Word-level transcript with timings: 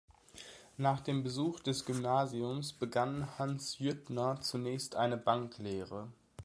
Nach 0.77 0.99
dem 0.99 1.21
Besuch 1.21 1.59
des 1.59 1.85
Gymnasiums 1.85 2.73
begann 2.73 3.27
Hans 3.37 3.77
Jüttner 3.77 4.41
zunächst 4.41 4.95
eine 4.95 5.15
Banklehre. 5.15 6.11